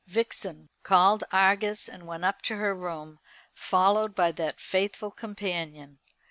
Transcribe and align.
Vixen 0.07 0.69
called 0.81 1.23
Argus 1.31 1.87
and 1.87 2.07
went 2.07 2.25
up 2.25 2.41
to 2.41 2.55
her 2.55 2.73
room, 2.73 3.19
followed 3.53 4.15
by 4.15 4.31
that 4.31 4.59
faithful 4.59 5.11
companion. 5.11 5.99